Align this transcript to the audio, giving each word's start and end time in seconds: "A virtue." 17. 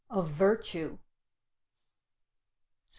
"A 0.09 0.23
virtue." 0.23 0.97
17. 0.97 0.99